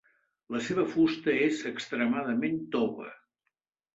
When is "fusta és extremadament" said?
0.93-2.57